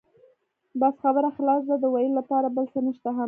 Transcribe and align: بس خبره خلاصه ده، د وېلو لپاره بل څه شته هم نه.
بس 0.81 0.95
خبره 1.03 1.29
خلاصه 1.37 1.65
ده، 1.67 1.75
د 1.83 1.85
وېلو 1.93 2.17
لپاره 2.19 2.47
بل 2.55 2.65
څه 2.73 2.79
شته 2.97 3.09
هم 3.11 3.15
نه. 3.15 3.19